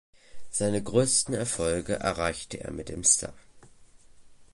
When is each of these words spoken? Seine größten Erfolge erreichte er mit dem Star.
Seine 0.49 0.81
größten 0.81 1.35
Erfolge 1.35 1.93
erreichte 1.99 2.59
er 2.59 2.71
mit 2.71 2.89
dem 2.89 3.03
Star. 3.03 3.35